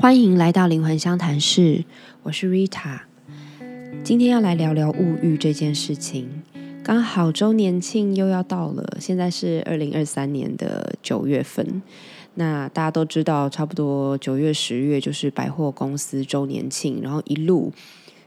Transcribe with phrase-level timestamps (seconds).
[0.00, 1.84] 欢迎来到灵魂相谈室，
[2.22, 3.00] 我是 Rita。
[4.02, 6.42] 今天要来聊聊物欲这件事情。
[6.82, 11.82] 刚好周年庆又要到了，现在是二零二三年的九月份。
[12.36, 17.70] 那大家都知道，差不多九月、十月就是百货公司周年庆，然后一路。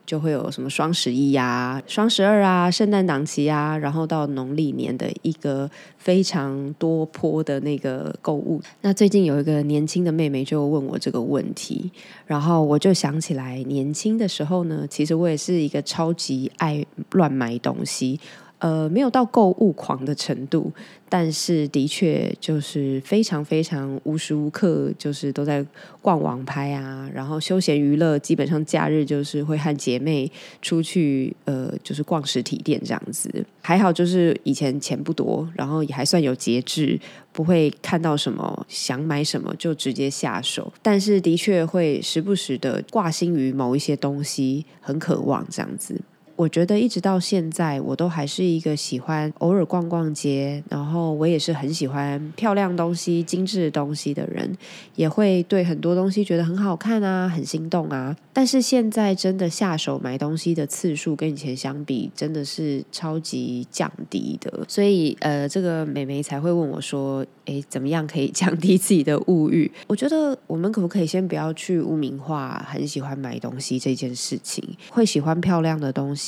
[0.05, 8.61] 就会有什么双十一呀、双十二啊、圣诞档期啊，然后到农历年的一个非常多坡的那个购物。
[8.81, 11.91] 那最近有一个年轻的妹妹就问我这个问题，
[12.25, 18.19] 然后我就想起来，年轻的时候呢，其实我也是一个超级爱乱买东西。
[18.63, 20.71] 呃，没有到购物狂的程度，
[21.09, 25.65] 但是的确就是非常非常无时无刻就是都在
[26.01, 30.31] 逛网拍啊，然后休闲娱乐基本上假日就是会和姐妹
[30.61, 33.45] 出去，呃，就是逛实体店这样子。
[33.61, 36.97] 还好就是以前钱不多，然后也还算有节制，
[37.33, 45.99] 不会看到什么想买什么就直接下手，但是的确会时不时的挂心于某一些东西，很渴望这样子。
[46.35, 54.51] 我觉得一直到现在，我都还是一个喜欢偶尔逛逛街，然后我也是很喜欢漂亮东西、精致东西的人，
[54.95, 58.15] 也会对很多东西觉得很好看啊，很心动啊。
[58.33, 64.65] 但是现在真的下手买东西的次数跟以前相比，真的是超级降低的。
[64.67, 74.67] 所以呃，这个美眉才会问我说：“诶，怎么样可以降低自己的物欲？”我觉得我们可不可以先不要去污名化很喜欢买东西这件事情？
[74.89, 76.22] 会喜欢漂亮的东西。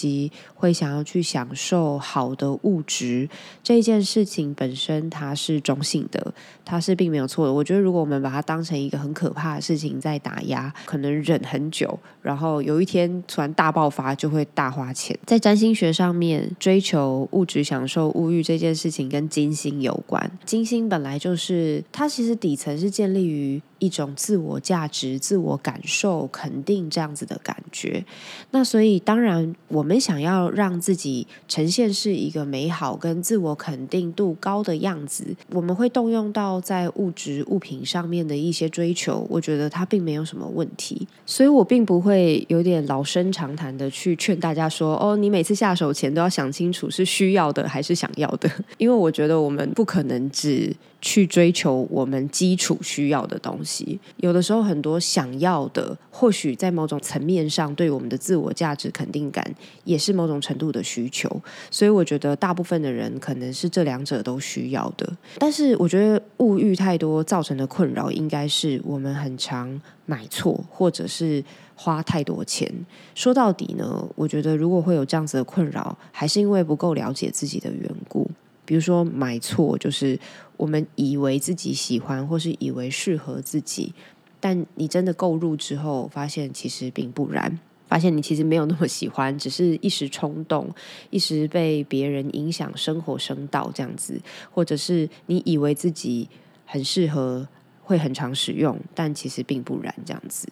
[0.53, 3.29] 会想要去享受好的物质
[3.63, 7.53] 这件事情本身，它是中性的，它是并没有错的。
[7.53, 15.17] 我觉得，如果我们把它当成一个很可怕的事情在打压，可能忍很久，然后有一天突然大爆发，就会大花钱。
[15.25, 20.31] 在占星学上面，追求物质享受、物欲这件事情跟金星有关。
[20.45, 23.61] 金星本来就是它，其实底层是建立于。
[23.79, 28.03] 一种自我价值、自我感受、肯定这样子的感觉。
[28.51, 39.28] 那所以，当然，我我们想要让自己呈现是一个美好跟自我肯定度高的样子，我们会动用到在物质物品上面的一些追求。
[39.29, 48.50] 我觉得它并没有什么问题，所以我并不会有点老生常谈的去劝大家说：“哦，你每次下手前都要想清楚是需要的还是想要的。
[48.79, 50.75] ”因为我觉得我们不可能只。
[51.05, 59.45] 去追求我们基础需要的东西，有的时候很多想要的，或许在某种层面上对我们的自我价值肯定感
[59.83, 61.29] 也是某种程度的需求。
[61.69, 65.07] 所以我觉得大部分的人可能是这两者都需要的。
[65.38, 71.43] 但是我觉得物欲太多造成的困扰，应该是我们很常买错，或者是
[71.75, 72.67] 花太多钱。
[73.13, 78.27] 说到底呢，我觉得如果会有这样子的困扰，还是因为不够了解自己的缘故。
[78.66, 80.20] 比如说买错，就是
[80.58, 83.94] 我们以为自己喜欢，或是以为适合自己，
[84.40, 90.74] 但你真的购入之后，发现其实并不然，发现你其实没有那么喜欢， 只是一时冲动，
[91.09, 94.20] 一时被别人影响生活生道这样子，
[94.52, 96.28] 或者是你以为自己
[96.66, 97.47] 很适合，
[97.84, 100.47] 会很常使用，但其实并不然这样子，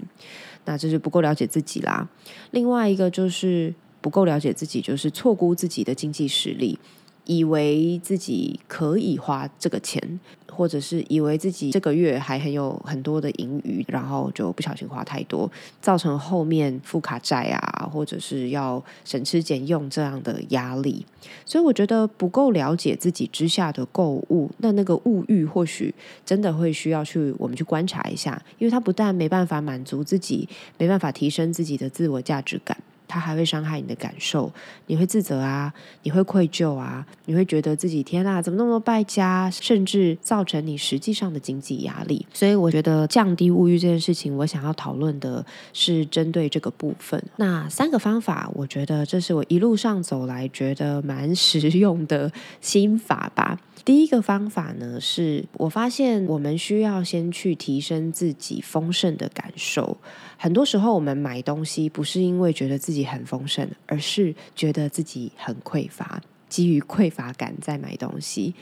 [0.65, 2.07] 那这是不够了解自己啦。
[2.51, 6.77] 另外一个就是不够了解自己，就是错估自己的经济实力。
[7.25, 10.19] 以为自己可以花这个钱，
[10.51, 15.49] 或者是以为自己这个月还很有很多的盈余，然后就不小心花太多，
[15.81, 21.05] 造成后面付卡债啊，或者是要省吃俭用这样的压力。
[21.45, 25.93] 所以我觉得不够了解自己之下的购物，那那个物欲或许
[26.25, 30.47] 真的会需要去我们去观察一下，因为它不但没办法满足自己，
[30.77, 32.77] 没办法提升自己的自我价值感。
[33.07, 34.51] 它还会伤害你的感受，
[34.87, 42.25] 你会自责啊，你会愧疚啊，你会觉得自己天啊，怎么那么败家，甚至造成你实际上的经济压力。
[42.33, 47.23] 所以我觉得降低物欲这件事情，我想要讨论的是针对这个部分。
[47.37, 52.31] 那三个方法，我觉得这是我一路上走来觉得蛮实用的
[52.61, 53.59] 心法吧。
[53.85, 59.97] 第一个方法呢，是我发现我们需要先去提升自己丰盛的感受。
[60.37, 68.55] 很多时候，我们买东西不是因为觉得自己很丰盛，而是觉得自己很匮乏，基于匮乏感在买东西，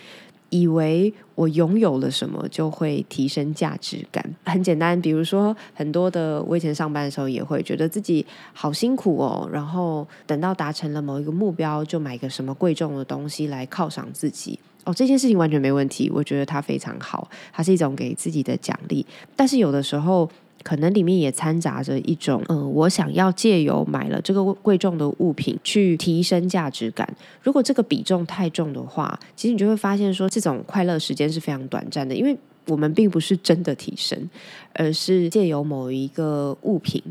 [0.50, 4.36] 以为我拥有了什么就会提升价值感。
[4.46, 14.58] 很简单，比如说很多的我以前上班的时候也会觉得自己好辛苦哦，然后等到达成了某一个目标，就买个什么贵重的东西来犒赏自己。
[14.84, 19.06] 哦，这件事情完全没问题，我觉得它非常好，它是一种给自己的奖励。
[19.36, 20.30] 但是有的时候。
[20.64, 27.12] 可能里面也掺杂着一种，嗯，我想要借由买了这个贵重的物品去提升价值感。
[27.42, 32.38] 如果这个比重太重的话，其实你就会发现说，这种快乐时间是非常短暂的，因为
[32.68, 34.30] 我们并不是真的提升，
[34.74, 37.02] 而是借由某一个物品。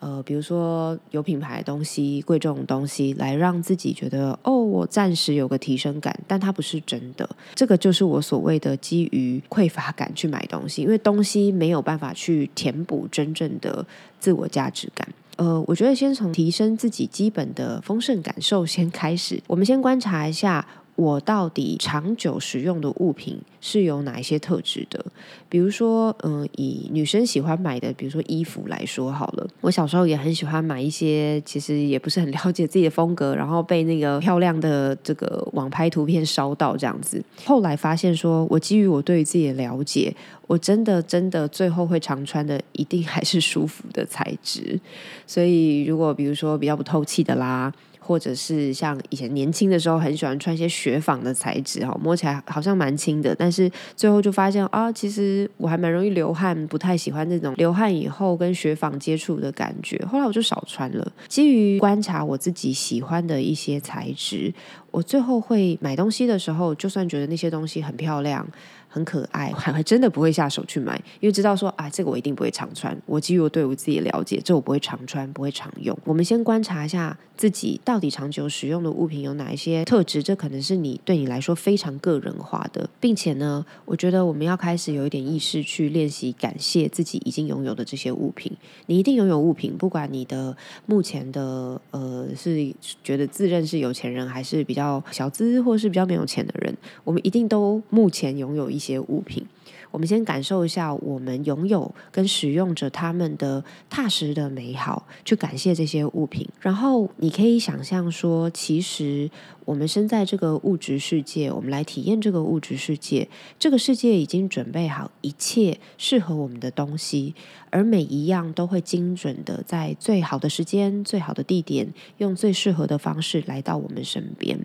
[0.00, 7.28] 呃，比如说有品牌的东西、贵重的东西，来让自己觉得哦，我暂时有个提升感，但它不是真的。
[7.54, 13.86] 这个就是我所谓的基于匮乏感去买东西，因为东西没有办法去填补真正的
[14.18, 15.06] 自我价值感。
[15.36, 20.66] 呃，我觉得先从提升自己基本的丰盛感受先开始，我们先观察一下。
[21.00, 25.02] 我到底长久使用的物品是有哪一些特质的？
[25.48, 29.48] 比如说，嗯，以女生喜欢买的，比如说衣服来说好了。
[29.62, 37.24] 我小时候也很喜欢买一些，其实也不是很了解自己的风格，然后被那个漂亮的这个网拍图片烧到这样子。
[37.46, 40.14] 后来发现，说我基于我对于自己的了解，
[40.46, 44.78] 我真的真的最后会常穿的，一定还是舒服的材质。
[45.26, 47.72] 所以，如果比如说比较不透气的啦。
[48.10, 59.96] 或者是像以前年轻的时候很喜欢穿一些雪纺的材质哈，摸起来好像蛮轻的，但是最后就发现啊，其实我还蛮容易流汗，不太喜欢那种流汗以后跟雪纺接触的感觉。
[60.10, 61.12] 后来我就少穿了。
[61.28, 64.52] 基于观察我自己喜欢的一些材质，
[64.90, 68.46] 我最后会买东西的时候，就算觉得那些东西很漂亮。
[68.92, 73.00] 很可爱，还 还真的不会下手去买，因为知道说啊，这个我一定不会常穿。
[73.06, 75.96] 我基于我对我自己的了解，这我不会常穿，不会常用。
[76.02, 88.50] 我们先观察一下自己到底长久使用的物品有哪一些特质，这可能是你对你来说非常个人化的，并且呢，我觉得我们要开始有一点意识去练习感谢自己已经拥有的这些物品。
[88.86, 96.74] 你一定拥有物品，不管你的目前的呃是觉得自认是有钱人，还是比较较小资，或是比较没有钱的人，
[97.04, 98.70] 我们一定都目前拥有。
[98.70, 99.44] 一些物品，
[99.90, 106.48] 我们先感受一下我们拥有跟使用着他们的踏实的美好，去感谢这些物品。
[106.60, 109.30] 然后你可以想象说，其实。
[109.66, 113.28] 我们身在这个物质世界，我们来体验这个物质世界。
[113.56, 117.36] 这个世界已经准备好一切适合我们的东西，
[117.70, 121.86] 而每一样都会精准的在最好的时间、最好的地点，
[122.18, 124.58] 用最适合的方式来到我们身边。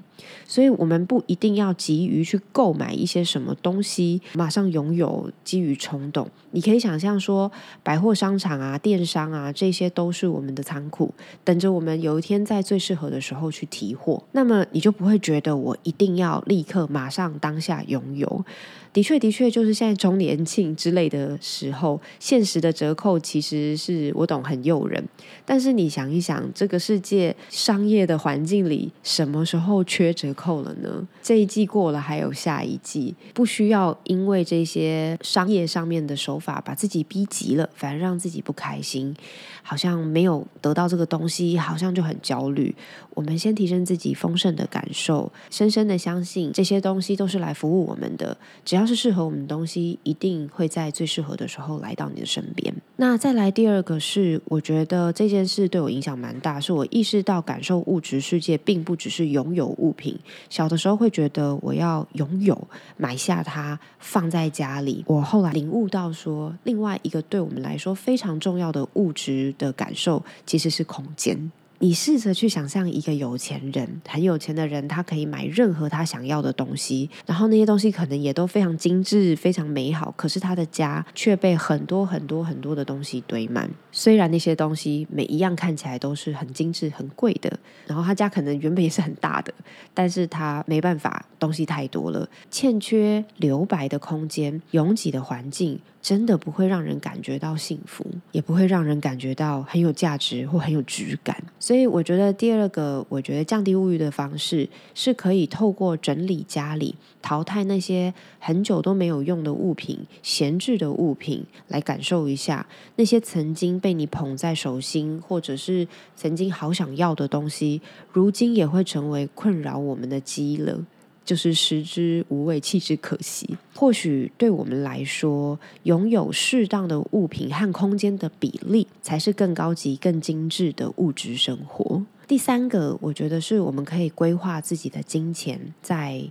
[0.47, 6.27] 所以，我们不一定要急于去购买一些什么东西，马上拥有，基于冲动。
[6.49, 7.51] 你可以想象说，
[7.83, 11.13] 百货商场啊、电商啊，这些都是我们的仓库，
[11.43, 14.23] 等着我们有一天在最适合的时候去提货。
[14.31, 14.95] 那么，你就。
[14.95, 18.45] 不会觉得我一定要立刻马上当下拥有。
[18.93, 25.03] 的确，的确，就是现在周年庆之类的时候，现实的折扣其实是我懂很诱人。
[25.43, 31.05] 但是你想一想，这个世界商业的环境里，什么时候缺折扣了呢？
[31.21, 39.13] 这一季过了，还有下一季，不需要因为这些商业上面的手法把自己逼急了，反而让自己不开心，
[39.61, 42.73] 好像没有得到这个东西，好像就很焦虑。
[43.13, 48.85] 我们先提升自己丰盛的感受，深深的相信这些东西都是来服务我们的，只要。
[48.85, 52.71] 是适合我们的东西，一定会在最适合的时候来到你的身边。
[52.97, 60.15] 那再来第二个是，我觉得这件事对我影响蛮大，是我意识到感受物质世界并不只是拥有物品。
[60.51, 64.94] 小的时候会觉得我要拥有，买下它放在家里。
[65.07, 71.51] 我后来领悟到说，另外一个对我们来说非常重要的物质的感受，其实是空间。
[71.85, 80.11] 你试着去想象一个有钱人，很有钱的人，他可以买任何他想要的东西，然后那些东西可能也都非常精致、非常美好。
[80.17, 83.69] 可是他的家却被很多很多很多的东西堆满。
[83.91, 89.53] 虽然那些东西每一样看起来都是很精致、很贵的，然后他家可能原本也是很大的，
[89.93, 95.79] 但是他没办法，东西太多了，欠缺留白的空间，拥挤的环境。
[96.01, 101.35] 真的不会让人感觉到幸福，也不会让人感觉到很有价值或很有质感。
[101.65, 106.93] 所以，我觉得第二个，我觉得降低物欲的方式，是可以透过整理家里，
[107.23, 112.67] 淘汰那些很久都没有用的物品、闲置的物品，来感受一下
[112.97, 117.81] 那些曾经被你捧在手心，或者是曾经好想要的东西，
[118.13, 120.85] 如今也会成为困扰我们的积了。
[121.25, 123.57] 就是食之无味，弃之可惜。
[123.75, 132.03] 或许对我们来说，拥有适当的物品和空间的比例，才是更高级、更精致的物质生活。
[132.27, 136.23] 第三个，我觉得是我们可以规划自己的金钱，在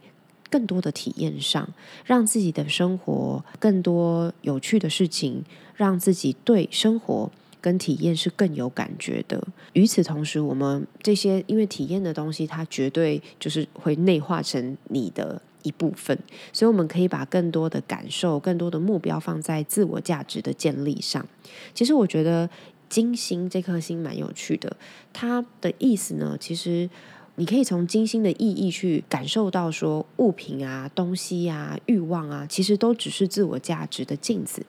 [0.49, 1.69] 更多的体验上，
[2.05, 7.31] 让自己的生活更多有趣的事情，让自己对生活。
[7.65, 9.43] 跟体验是更有感觉的。
[9.73, 16.19] 与此同时，我们这些因为体验的东西，它绝对就是会内化成你的一部分，
[16.53, 21.27] 所以我们可以把更多的感受、更多的目标放在自我价值的建立上。
[21.73, 22.51] 其实我觉得
[22.91, 24.77] 金星这颗星蛮有趣的，
[25.15, 26.91] 它的意思呢，其实
[27.37, 34.67] 你可以从金星的意义去感受到，说物品啊、东西啊、欲望啊，其实都只是自我价值的镜子。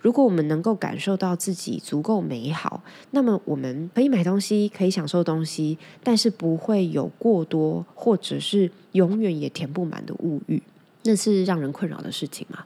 [0.00, 10.62] 如果我们能够感受到自己足够美好，那么我们可以买东西，可以享受东西，但是不会有过多或者是永远也填不满的物欲，
[11.02, 12.64] 那是让人困扰的事情嘛？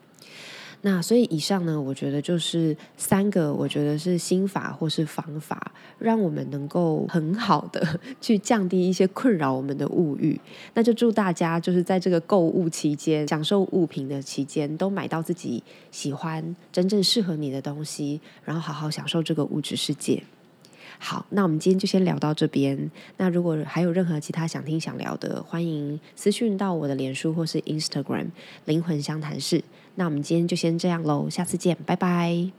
[0.83, 10.41] 那所以以上呢，我觉得就是三个，我觉得是心法或是方法，让我们能够很好的 去降低一些困扰我们的物欲。
[10.73, 20.23] 那就祝大家就是在这个购物期间、享受物品的期间，都买到自己喜欢、真正适合你的东西，然后好好享受这个物质世界。
[20.99, 22.91] 好，那我们今天就先聊到这边。
[23.19, 28.29] 那如果还有任何其他想听、想聊的，欢迎私讯到我的脸书或是 Instagram“
[28.65, 29.63] 灵魂相谈室”。
[29.95, 32.51] 那我们今天就先这样喽，下次见，拜拜。